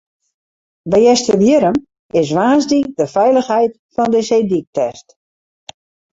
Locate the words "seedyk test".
4.31-5.07